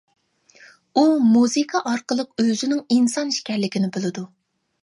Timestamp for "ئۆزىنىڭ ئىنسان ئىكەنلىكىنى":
2.45-3.95